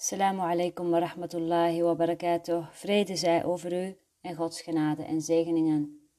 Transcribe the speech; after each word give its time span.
Assalamu 0.00 0.42
alaikum 0.42 0.90
wa 0.90 1.00
rahmatullahi 1.00 1.82
wa 1.82 1.94
barakatuh. 1.94 2.68
Vrede 2.70 3.16
zij 3.16 3.44
over 3.44 3.72
u 3.72 3.98
en 4.20 4.34
Gods 4.34 4.60
genade 4.60 5.04
en 5.04 5.22
zegeningen. 5.22 6.10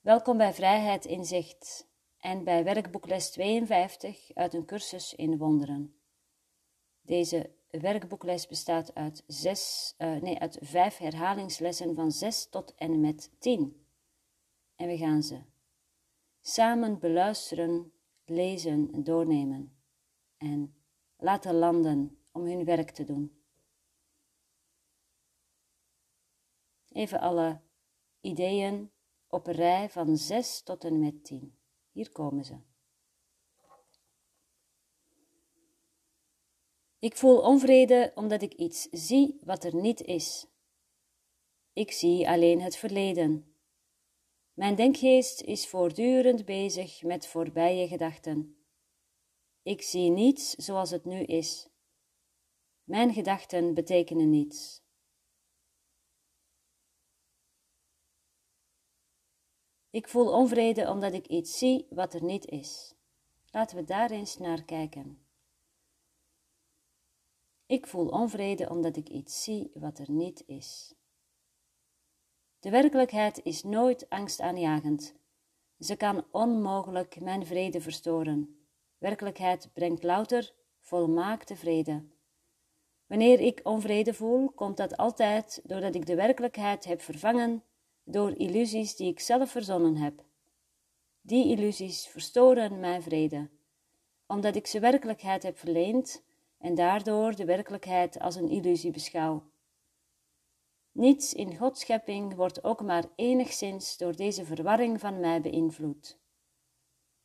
Welkom 0.00 0.36
bij 0.36 0.52
Vrijheid 0.52 1.04
Inzicht 1.04 1.88
en 2.18 2.44
bij 2.44 2.64
werkboekles 2.64 3.30
52 3.30 4.30
uit 4.34 4.54
een 4.54 4.64
cursus 4.64 5.14
in 5.14 5.38
wonderen. 5.38 5.94
Deze 7.02 7.50
werkboekles 7.70 8.46
bestaat 8.46 8.94
uit, 8.94 9.24
zes, 9.26 9.94
uh, 9.98 10.20
nee, 10.20 10.38
uit 10.38 10.58
vijf 10.60 10.96
herhalingslessen 10.96 11.94
van 11.94 12.12
6 12.12 12.48
tot 12.48 12.74
en 12.74 13.00
met 13.00 13.30
10. 13.38 13.86
En 14.76 14.86
we 14.86 14.96
gaan 14.96 15.22
ze 15.22 15.38
samen 16.40 16.98
beluisteren, 16.98 17.92
lezen, 18.24 19.02
doornemen 19.04 19.78
en 20.36 20.74
laten 21.16 21.54
landen 21.54 22.19
om 22.32 22.44
hun 22.44 22.64
werk 22.64 22.90
te 22.90 23.04
doen. 23.04 23.44
Even 26.88 27.20
alle 27.20 27.60
ideeën 28.20 28.90
op 29.28 29.46
een 29.46 29.54
rij 29.54 29.90
van 29.90 30.16
6 30.16 30.62
tot 30.62 30.84
en 30.84 30.98
met 30.98 31.24
10. 31.24 31.58
Hier 31.90 32.12
komen 32.12 32.44
ze. 32.44 32.58
Ik 36.98 37.16
voel 37.16 37.40
onvrede 37.40 38.12
omdat 38.14 38.42
ik 38.42 38.54
iets 38.54 38.88
zie 38.90 39.40
wat 39.44 39.64
er 39.64 39.74
niet 39.74 40.00
is. 40.00 40.46
Ik 41.72 41.92
zie 41.92 42.28
alleen 42.28 42.60
het 42.60 42.76
verleden. 42.76 43.54
Mijn 44.52 44.74
denkgeest 44.74 45.40
is 45.40 45.68
voortdurend 45.68 46.44
bezig 46.44 47.02
met 47.02 47.26
voorbije 47.26 47.88
gedachten. 47.88 48.56
Ik 49.62 49.82
zie 49.82 50.10
niets 50.10 50.50
zoals 50.50 50.90
het 50.90 51.04
nu 51.04 51.22
is. 51.22 51.68
Mijn 52.90 53.12
gedachten 53.12 53.74
betekenen 53.74 54.30
niets. 54.30 54.82
Ik 59.90 60.08
voel 60.08 60.32
onvrede 60.32 60.88
omdat 60.88 61.12
ik 61.12 61.26
iets 61.26 61.58
zie 61.58 61.86
wat 61.90 62.14
er 62.14 62.24
niet 62.24 62.46
is. 62.46 62.94
Laten 63.50 63.76
we 63.76 63.84
daar 63.84 64.10
eens 64.10 64.38
naar 64.38 64.62
kijken. 64.62 65.26
Ik 67.66 67.86
voel 67.86 68.08
onvrede 68.08 68.68
omdat 68.68 68.96
ik 68.96 69.08
iets 69.08 69.42
zie 69.42 69.70
wat 69.74 69.98
er 69.98 70.10
niet 70.10 70.42
is. 70.46 70.94
De 72.58 72.70
werkelijkheid 72.70 73.40
is 73.44 73.62
nooit 73.62 74.08
angstaanjagend. 74.08 75.14
Ze 75.78 75.96
kan 75.96 76.24
onmogelijk 76.30 77.20
mijn 77.20 77.46
vrede 77.46 77.80
verstoren. 77.80 78.66
Werkelijkheid 78.98 79.70
brengt 79.72 80.02
louter 80.02 80.54
volmaakte 80.78 81.56
vrede. 81.56 82.18
Wanneer 83.10 83.40
ik 83.40 83.60
onvrede 83.62 84.14
voel, 84.14 84.50
komt 84.50 84.76
dat 84.76 84.96
altijd 84.96 85.60
doordat 85.64 85.94
ik 85.94 86.06
de 86.06 86.14
werkelijkheid 86.14 86.84
heb 86.84 87.00
vervangen 87.00 87.62
door 88.04 88.36
illusies 88.36 88.96
die 88.96 89.08
ik 89.08 89.20
zelf 89.20 89.50
verzonnen 89.50 89.96
heb. 89.96 90.24
Die 91.20 91.46
illusies 91.48 92.06
verstoren 92.06 92.80
mijn 92.80 93.02
vrede, 93.02 93.50
omdat 94.26 94.56
ik 94.56 94.66
ze 94.66 94.80
werkelijkheid 94.80 95.42
heb 95.42 95.58
verleend 95.58 96.22
en 96.58 96.74
daardoor 96.74 97.34
de 97.34 97.44
werkelijkheid 97.44 98.18
als 98.18 98.34
een 98.34 98.48
illusie 98.48 98.90
beschouw. 98.90 99.42
Niets 100.92 101.34
in 101.34 101.56
Gods 101.56 101.80
schepping 101.80 102.34
wordt 102.34 102.64
ook 102.64 102.82
maar 102.82 103.04
enigszins 103.16 103.96
door 103.96 104.16
deze 104.16 104.44
verwarring 104.44 105.00
van 105.00 105.20
mij 105.20 105.40
beïnvloed. 105.40 106.18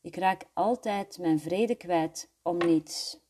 Ik 0.02 0.16
raak 0.16 0.46
altijd 0.54 1.18
mijn 1.18 1.40
vrede 1.40 1.76
kwijt 1.76 2.30
om 2.42 2.58
niets. 2.58 3.24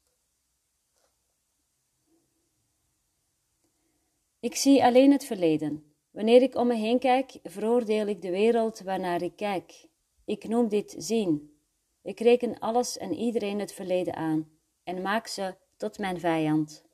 Ik 4.45 4.55
zie 4.55 4.83
alleen 4.83 5.11
het 5.11 5.25
verleden. 5.25 5.83
Wanneer 6.11 6.41
ik 6.41 6.55
om 6.55 6.67
me 6.67 6.75
heen 6.75 6.99
kijk, 6.99 7.39
veroordeel 7.43 8.07
ik 8.07 8.21
de 8.21 8.29
wereld 8.29 8.79
waarnaar 8.79 9.22
ik 9.22 9.35
kijk. 9.35 9.88
Ik 10.25 10.47
noem 10.47 10.69
dit 10.69 10.95
zien. 10.97 11.57
Ik 12.01 12.19
reken 12.19 12.59
alles 12.59 12.97
en 12.97 13.13
iedereen 13.13 13.59
het 13.59 13.73
verleden 13.73 14.16
aan 14.16 14.50
en 14.84 15.01
maak 15.01 15.28
ze 15.28 15.55
tot 15.78 15.97
mijn 15.97 16.19
vijand. 16.19 16.85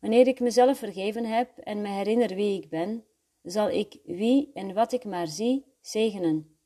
Wanneer 0.00 0.26
ik 0.26 0.40
mezelf 0.40 0.78
vergeven 0.78 1.24
heb 1.24 1.58
en 1.58 1.82
me 1.82 1.88
herinner 1.88 2.34
wie 2.34 2.62
ik 2.62 2.68
ben, 2.68 3.04
zal 3.42 3.70
ik 3.70 3.98
wie 4.04 4.50
en 4.54 4.74
wat 4.74 4.92
ik 4.92 5.04
maar 5.04 5.26
zie 5.26 5.64
zegenen. 5.80 6.58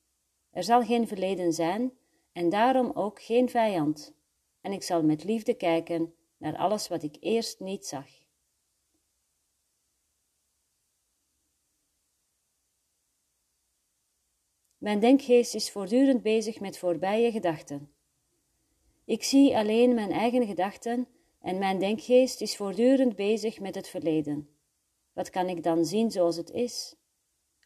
Er 0.51 0.63
zal 0.65 0.83
geen 0.85 1.09
verleden 1.09 1.53
zijn 1.53 1.93
en 2.33 2.49
daarom 2.49 2.91
ook 2.95 3.23
geen 3.23 3.49
vijand. 3.49 4.15
En 4.61 4.73
ik 4.73 4.83
zal 4.83 5.03
met 5.03 5.25
liefde 5.25 5.55
kijken 5.55 6.15
naar 6.37 6.57
alles 6.57 6.89
wat 6.89 7.03
ik 7.03 7.17
eerst 7.21 7.61
niet 7.61 7.87
zag. 7.87 8.22
Mijn 14.83 15.01
denkgeest 15.01 15.55
is 15.55 15.71
voortdurend 15.71 16.23
bezig 16.23 16.61
met 16.61 16.79
voorbije 16.79 17.31
gedachten. 17.31 17.93
Ik 19.05 19.23
zie 19.23 19.57
alleen 19.57 19.95
mijn 19.95 20.11
eigen 20.11 20.47
gedachten 20.47 21.09
en 21.41 21.59
mijn 21.59 21.79
denkgeest 21.79 22.41
is 22.41 22.57
voortdurend 22.57 23.17
bezig 23.17 23.61
met 23.61 23.75
het 23.75 23.89
verleden. 23.89 24.49
Wat 25.13 25.31
kan 25.31 25.49
ik 25.49 25.63
dan 25.63 25.85
zien 25.85 26.11
zoals 26.11 26.37
het 26.37 26.51
is? 26.51 26.97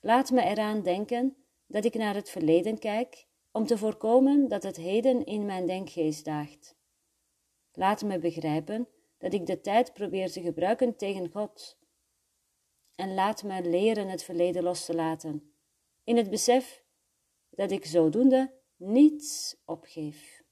Laat 0.01 0.31
me 0.31 0.43
eraan 0.43 0.83
denken 0.83 1.37
dat 1.67 1.85
ik 1.85 1.95
naar 1.95 2.15
het 2.15 2.31
verleden 2.31 2.79
kijk 2.79 3.27
om 3.53 3.67
te 3.67 3.79
voorkomen 3.79 4.49
dat 4.49 4.63
het 4.63 4.77
heden 4.77 5.25
in 5.25 5.45
mijn 5.45 5.67
denkgeest 5.67 6.25
daagt. 6.25 6.77
Laat 7.73 8.03
me 8.03 8.19
begrijpen 8.19 8.89
dat 9.19 9.33
ik 9.33 9.47
de 9.47 9.61
tijd 9.61 9.93
probeer 9.93 10.31
te 10.31 10.41
gebruiken 10.41 10.97
tegen 10.97 11.31
God. 11.31 11.79
En 12.95 13.15
laat 13.15 13.43
me 13.43 13.63
leren 13.63 14.09
het 14.09 14.23
verleden 14.23 14.63
los 14.63 14.85
te 14.85 14.95
laten, 14.95 15.53
in 16.05 16.17
het 16.17 16.31
besef 16.31 16.85
dat 17.57 17.71
ik 17.71 17.85
zodoende 17.85 18.53
niets 18.77 19.57
opgeef. 19.65 20.45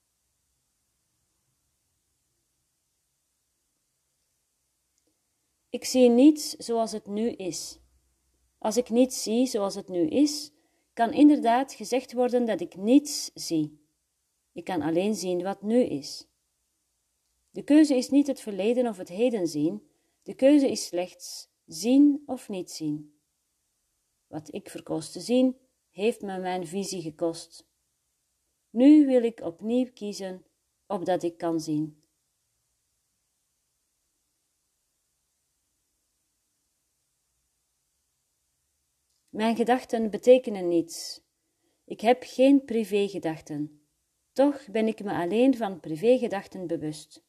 Ik 5.69 5.85
zie 5.85 6.09
niets 6.09 6.51
zoals 6.51 6.93
het 6.93 7.07
nu 7.07 7.31
is. 7.31 7.79
Als 8.59 8.77
ik 8.77 8.91
niets 8.91 9.23
zie 9.23 9.47
zoals 9.47 9.75
het 9.75 9.89
nu 9.89 10.09
is, 10.09 10.53
kan 10.93 11.13
inderdaad 11.13 11.73
gezegd 11.73 12.13
worden 12.13 12.45
dat 12.45 12.61
ik 12.61 12.77
niets 12.77 13.31
zie. 13.35 13.83
Ik 14.53 14.65
kan 14.65 14.83
alleen 14.83 15.15
zien 15.15 15.43
wat 15.43 15.63
nu 15.63 15.83
is. 15.83 16.27
De 17.51 17.63
keuze 17.63 17.97
is 17.97 18.11
niet 18.11 18.27
het 18.27 18.41
verleden 18.41 18.87
of 18.87 18.97
het 18.97 19.09
heden 19.09 19.49
zien, 19.49 19.89
de 20.23 20.35
keuze 20.35 20.71
is 20.71 20.87
slechts 20.87 21.49
zien 21.67 22.23
of 22.27 22.49
niet 22.49 22.71
zien. 22.71 23.19
Wat 24.27 24.55
ik 24.55 24.71
verkoos 24.71 25.13
te 25.13 25.21
zien, 25.21 25.57
heeft 25.95 26.21
me 26.21 26.39
mijn 26.39 26.67
visie 26.67 27.03
gekost. 27.03 27.69
Nu 28.71 29.07
wil 29.07 29.23
ik 29.23 29.41
opnieuw 29.41 29.93
kiezen, 29.93 30.47
opdat 30.87 31.23
ik 31.23 31.39
kan 31.39 31.61
zien. 31.61 32.03
Mijn 39.29 39.57
gedachten 39.57 40.11
betekenen 40.11 40.69
niets. 40.69 41.23
Ik 41.85 42.01
heb 42.01 42.23
geen 42.27 42.65
privégedachten. 42.65 43.87
Toch 44.33 44.69
ben 44.71 44.87
ik 44.87 45.05
me 45.05 45.13
alleen 45.13 45.57
van 45.57 45.81
privégedachten 45.81 46.67
bewust. 46.67 47.25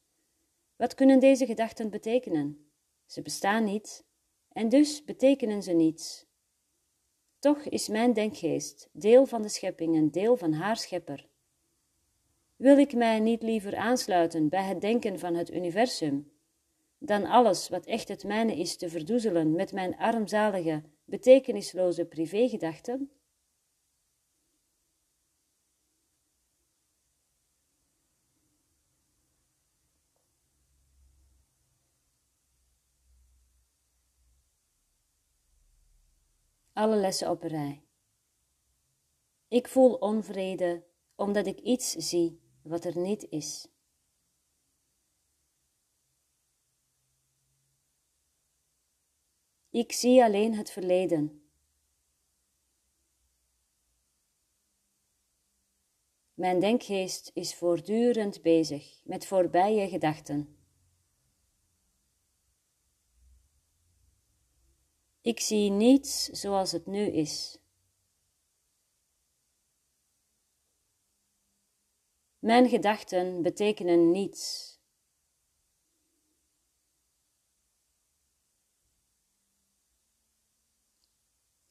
Wat 0.76 0.94
kunnen 0.94 1.20
deze 1.20 1.46
gedachten 1.46 1.90
betekenen? 1.90 2.70
Ze 3.04 3.22
bestaan 3.22 3.64
niet, 3.64 4.06
en 4.48 4.68
dus 4.68 5.04
betekenen 5.04 5.62
ze 5.62 5.72
niets. 5.72 6.25
Toch 7.46 7.64
is 7.64 7.88
mijn 7.88 8.12
denkgeest 8.12 8.88
deel 8.92 9.26
van 9.26 9.42
de 9.42 9.48
schepping 9.48 9.96
en 9.96 10.10
deel 10.10 10.36
van 10.36 10.52
haar 10.52 10.76
schepper. 10.76 11.26
Wil 12.56 12.78
ik 12.78 12.94
mij 12.94 13.20
niet 13.20 13.42
liever 13.42 13.76
aansluiten 13.76 14.48
bij 14.48 14.62
het 14.62 14.80
denken 14.80 15.18
van 15.18 15.34
het 15.34 15.50
universum, 15.50 16.32
dan 16.98 17.24
alles 17.24 17.68
wat 17.68 17.86
echt 17.86 18.08
het 18.08 18.24
mijne 18.24 18.56
is 18.56 18.76
te 18.76 18.88
verdoezelen 18.88 19.52
met 19.52 19.72
mijn 19.72 19.96
armzalige, 19.96 20.82
betekenisloze 21.04 22.04
privégedachten? 22.04 23.10
Alle 36.76 36.96
lessen 36.96 37.30
op 37.30 37.42
rij. 37.42 37.82
Ik 39.48 39.68
voel 39.68 39.94
onvrede 39.94 40.84
omdat 41.14 41.46
ik 41.46 41.58
iets 41.58 41.92
zie 41.92 42.40
wat 42.62 42.84
er 42.84 42.98
niet 42.98 43.26
is. 43.30 43.68
Ik 49.70 49.92
zie 49.92 50.22
alleen 50.24 50.54
het 50.54 50.70
verleden. 50.70 51.48
Mijn 56.34 56.60
denkgeest 56.60 57.30
is 57.34 57.54
voortdurend 57.54 58.42
bezig 58.42 59.00
met 59.04 59.26
voorbije 59.26 59.88
gedachten 59.88 60.55
Ik 65.26 65.40
zie 65.40 65.70
niets 65.70 66.24
zoals 66.24 66.72
het 66.72 66.86
nu 66.86 67.06
is. 67.06 67.58
Mijn 72.38 72.68
gedachten 72.68 73.42
betekenen 73.42 74.10
niets. 74.10 74.74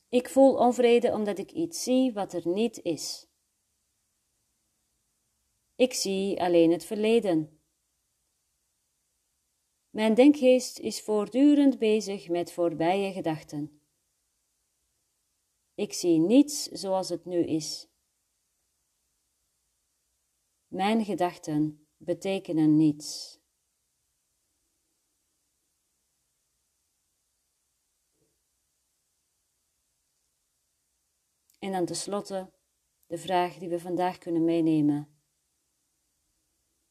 Ik 0.09 0.29
voel 0.29 0.57
onvrede 0.57 1.11
omdat 1.11 1.37
ik 1.37 1.51
iets 1.51 1.83
zie 1.83 2.13
wat 2.13 2.33
er 2.33 2.47
niet 2.47 2.79
is. 2.81 3.27
Ik 5.75 5.93
zie 5.93 6.41
alleen 6.41 6.71
het 6.71 6.85
verleden. 6.85 7.54
Mijn 9.95 10.13
denkgeest 10.13 10.79
is 10.79 11.01
voortdurend 11.01 11.79
bezig 11.79 12.29
met 12.29 12.51
voorbije 12.51 13.13
gedachten. 13.13 13.81
Ik 15.75 15.93
zie 15.93 16.19
niets 16.19 16.63
zoals 16.63 17.09
het 17.09 17.25
nu 17.25 17.45
is. 17.45 17.87
Mijn 20.67 21.05
gedachten 21.05 21.87
betekenen 21.97 22.77
niets. 22.77 23.39
En 31.59 31.71
dan 31.71 31.85
tenslotte 31.85 32.51
de 33.05 33.17
vraag 33.17 33.57
die 33.57 33.69
we 33.69 33.79
vandaag 33.79 34.17
kunnen 34.17 34.43
meenemen. 34.43 35.14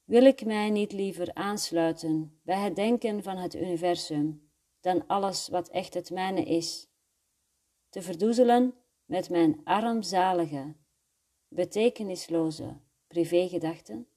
Wil 0.04 0.24
ik 0.24 0.44
mij 0.44 0.70
niet 0.70 0.92
liever 0.92 1.34
aansluiten 1.34 2.40
bij 2.42 2.58
het 2.58 2.76
denken 2.76 3.22
van 3.22 3.36
het 3.36 3.54
universum 3.54 4.50
dan 4.80 5.06
alles 5.06 5.48
wat 5.48 5.68
echt 5.68 5.94
het 5.94 6.10
mijne 6.10 6.44
is, 6.44 6.88
te 7.88 8.02
verdoezelen 8.02 8.74
met 9.04 9.30
mijn 9.30 9.60
armzalige, 9.64 10.74
betekenisloze 11.48 12.80
privégedachten? 13.06 14.08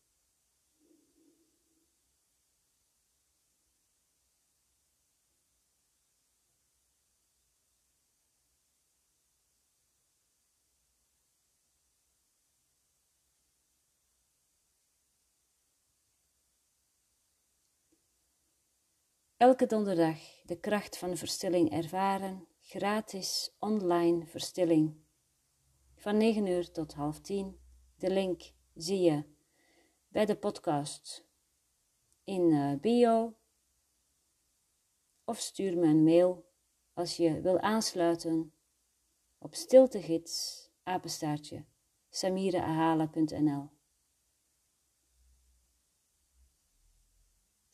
Elke 19.37 19.65
donderdag 19.65 20.17
de 20.45 20.59
kracht 20.59 20.97
van 20.97 21.17
verstilling 21.17 21.71
ervaren, 21.71 22.47
gratis 22.59 23.55
online 23.59 24.25
verstilling. 24.25 24.95
Van 25.95 26.17
9 26.17 26.47
uur 26.47 26.71
tot 26.71 26.93
half 26.93 27.19
10. 27.19 27.59
De 27.97 28.09
link 28.09 28.51
zie 28.73 28.99
je 28.99 29.23
bij 30.07 30.25
de 30.25 30.35
podcast 30.35 31.27
in 32.23 32.51
uh, 32.51 32.79
bio. 32.79 33.35
Of 35.25 35.39
stuur 35.39 35.77
me 35.77 35.87
een 35.87 36.03
mail 36.03 36.49
als 36.93 37.17
je 37.17 37.41
wil 37.41 37.59
aansluiten 37.59 38.53
op 39.37 39.55
stiltegids 39.55 40.67
apenstaartje 40.83 41.65
samireahala.nl 42.09 43.76